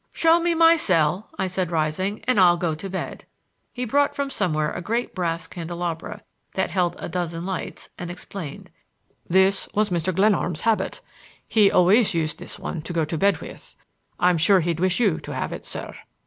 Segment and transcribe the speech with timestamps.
[0.13, 3.27] "Show me my cell," I said, rising, "and I'll go to bed."
[3.71, 6.21] He brought from somewhere a great brass candelabrum
[6.53, 8.71] that held a dozen lights, and explained:
[9.29, 10.11] "This was Mr.
[10.11, 11.01] Glenarm's habit.
[11.47, 13.75] He always used this one to go to bed with.
[14.19, 15.93] I'm sure he'd wish you to have it, sir."